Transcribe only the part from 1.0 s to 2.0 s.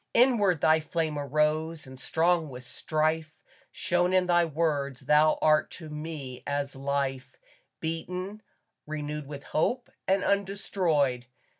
arose and